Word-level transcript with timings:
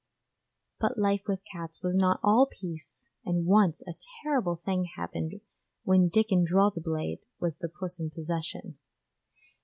But 0.79 0.97
life 0.97 1.27
with 1.27 1.41
cats 1.53 1.83
was 1.83 1.95
not 1.95 2.19
all 2.23 2.47
peace, 2.47 3.07
and 3.23 3.45
once 3.45 3.83
a 3.83 3.93
terrible 4.23 4.55
thing 4.65 4.85
happened 4.97 5.41
when 5.83 6.09
Dickon 6.09 6.43
draw 6.43 6.71
the 6.71 6.81
blade 6.81 7.19
was 7.39 7.59
the 7.59 7.69
Puss 7.69 7.99
in 7.99 8.09
Possession. 8.09 8.79